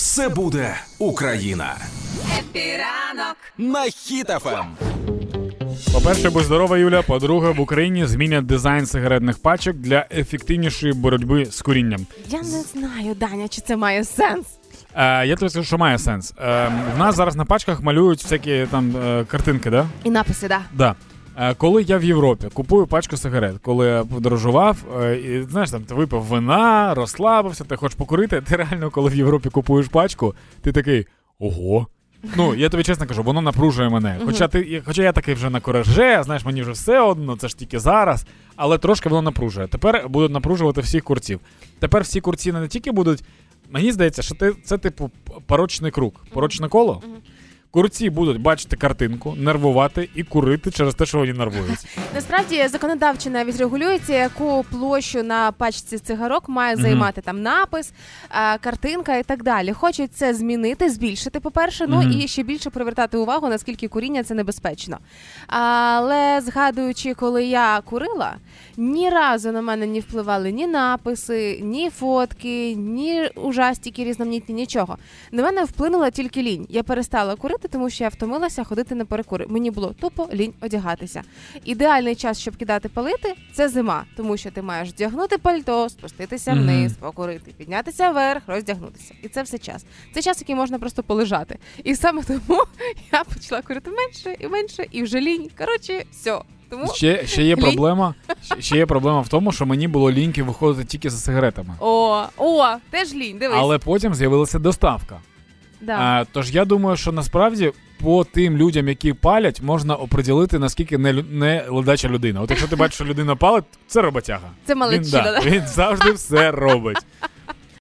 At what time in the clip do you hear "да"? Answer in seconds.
19.70-19.86, 20.48-20.60, 20.72-20.94, 105.80-105.92, 115.10-115.22, 115.22-115.50